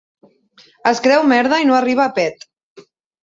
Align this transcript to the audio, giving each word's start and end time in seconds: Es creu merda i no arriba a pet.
Es 0.91 1.01
creu 1.07 1.27
merda 1.33 1.59
i 1.65 1.69
no 1.71 1.77
arriba 1.81 2.07
a 2.09 2.13
pet. 2.17 2.47